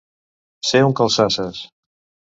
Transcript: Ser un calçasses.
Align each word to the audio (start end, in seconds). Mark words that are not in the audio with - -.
Ser 0.69 0.81
un 0.87 0.97
calçasses. 1.01 1.61